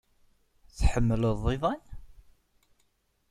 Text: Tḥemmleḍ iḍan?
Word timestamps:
Tḥemmleḍ 0.77 1.43
iḍan? 1.53 1.81